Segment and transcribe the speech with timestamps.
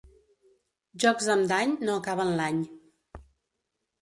[1.03, 2.63] Jocs amb dany no acaben l'any.